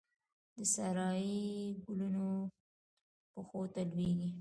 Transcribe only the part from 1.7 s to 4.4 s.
ګلونو پښو ته لویږې